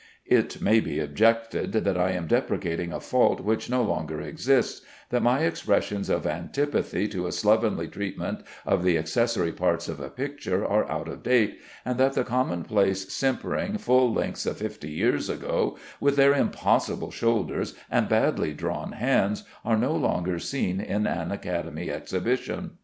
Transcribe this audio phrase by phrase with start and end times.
[0.25, 4.81] It may be objected that I am deprecating a fault which no longer exists,
[5.11, 10.09] that my expressions of antipathy to a slovenly treatment of the accessory parts of a
[10.09, 15.29] picture are out of date, and that the commonplace, simpering full lengths of fifty years
[15.29, 21.31] ago, with their impossible shoulders and badly drawn hands, are no longer seen in an
[21.31, 22.71] Academy exhibition.